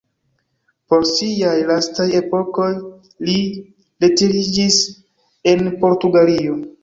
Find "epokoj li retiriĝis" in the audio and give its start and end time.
2.21-4.79